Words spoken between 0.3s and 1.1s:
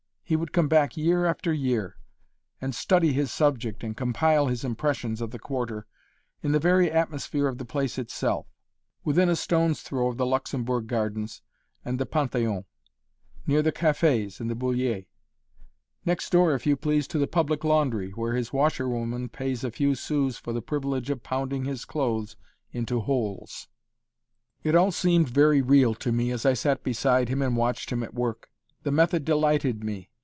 would come back